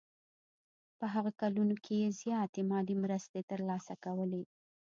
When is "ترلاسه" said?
3.51-3.93